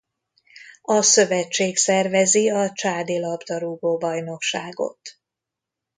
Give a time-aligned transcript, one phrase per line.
[0.81, 4.99] A szövetség szervezi a Csádi labdarúgó-bajnokságot.